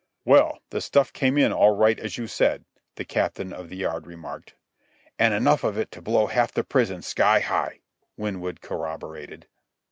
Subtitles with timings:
[0.25, 2.65] "Well, the stuff came in all right as you said,"
[2.95, 4.55] the captain of the Yard remarked.
[5.19, 7.81] "And enough of it to blow half the prison sky high,"
[8.17, 9.45] Winwood corroborated.